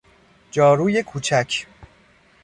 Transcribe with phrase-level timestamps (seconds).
[0.51, 1.67] جاروی کوچک